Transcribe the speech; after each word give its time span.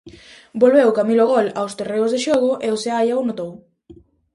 Volveu 0.61 0.89
"Camilo 0.99 1.25
gol" 1.33 1.47
aos 1.59 1.73
terreos 1.79 2.11
de 2.11 2.19
xogo 2.25 2.51
e 2.65 2.67
o 2.75 2.77
Seaia 2.83 3.19
o 3.19 3.21
notou. 3.27 3.51